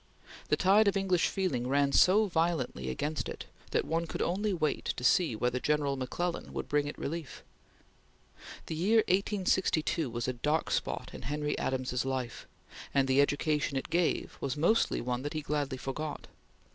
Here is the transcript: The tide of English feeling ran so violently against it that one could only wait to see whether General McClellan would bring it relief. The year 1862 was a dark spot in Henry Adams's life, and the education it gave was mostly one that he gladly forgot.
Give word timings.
The 0.49 0.57
tide 0.57 0.87
of 0.87 0.97
English 0.97 1.27
feeling 1.27 1.67
ran 1.67 1.91
so 1.91 2.25
violently 2.25 2.89
against 2.89 3.29
it 3.29 3.45
that 3.69 3.85
one 3.85 4.07
could 4.07 4.23
only 4.23 4.51
wait 4.51 4.85
to 4.97 5.03
see 5.03 5.35
whether 5.35 5.59
General 5.59 5.95
McClellan 5.95 6.53
would 6.53 6.67
bring 6.67 6.87
it 6.87 6.97
relief. 6.97 7.43
The 8.65 8.73
year 8.73 9.03
1862 9.09 10.09
was 10.09 10.27
a 10.27 10.33
dark 10.33 10.71
spot 10.71 11.11
in 11.13 11.21
Henry 11.21 11.55
Adams's 11.59 12.03
life, 12.03 12.47
and 12.95 13.07
the 13.07 13.21
education 13.21 13.77
it 13.77 13.91
gave 13.91 14.39
was 14.41 14.57
mostly 14.57 15.01
one 15.01 15.21
that 15.21 15.33
he 15.33 15.41
gladly 15.43 15.77
forgot. 15.77 16.25